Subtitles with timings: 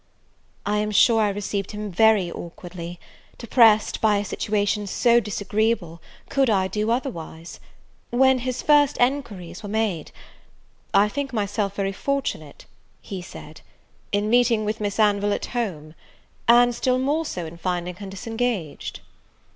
[0.65, 2.99] I am sure I received him very awkwardly:
[3.37, 7.59] depressed by a situation so disagreeable could I do otherwise?
[8.09, 10.09] When his first enquiries were made,
[10.91, 12.65] "I think myself very fortunate,"
[12.99, 13.61] he said,
[14.11, 15.93] "in meeting with Miss Anville at home,
[16.47, 19.01] and still more so in finding her disengaged."